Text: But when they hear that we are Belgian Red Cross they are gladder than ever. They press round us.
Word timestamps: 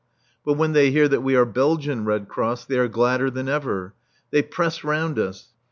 But 0.43 0.53
when 0.55 0.71
they 0.73 0.89
hear 0.89 1.07
that 1.07 1.21
we 1.21 1.35
are 1.35 1.45
Belgian 1.45 2.05
Red 2.05 2.27
Cross 2.27 2.65
they 2.65 2.79
are 2.79 2.87
gladder 2.87 3.29
than 3.29 3.47
ever. 3.47 3.93
They 4.31 4.41
press 4.41 4.83
round 4.83 5.19
us. 5.19 5.49